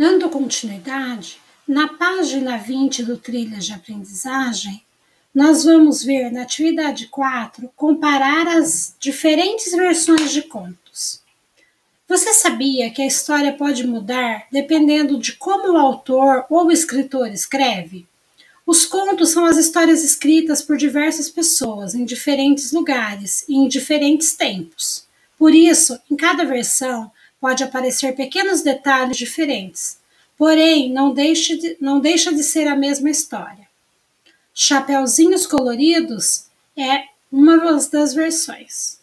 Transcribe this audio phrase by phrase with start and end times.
[0.00, 4.82] Dando continuidade, na página 20 do Trilhas de Aprendizagem,
[5.34, 11.20] nós vamos ver na atividade 4 comparar as diferentes versões de contos.
[12.08, 17.30] Você sabia que a história pode mudar dependendo de como o autor ou o escritor
[17.30, 18.06] escreve?
[18.66, 24.32] Os contos são as histórias escritas por diversas pessoas em diferentes lugares e em diferentes
[24.32, 25.06] tempos.
[25.38, 29.98] Por isso, em cada versão pode aparecer pequenos detalhes diferentes,
[30.36, 33.68] porém não deixa de, não deixa de ser a mesma história.
[34.54, 37.56] Chapeuzinhos Coloridos é uma
[37.90, 38.99] das versões.